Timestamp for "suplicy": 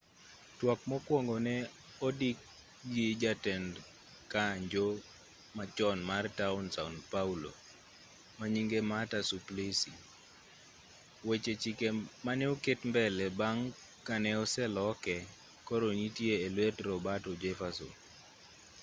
9.29-9.91